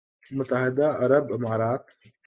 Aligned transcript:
متحدہ 0.31 0.87
عرب 1.03 1.25
امارات 1.35 1.83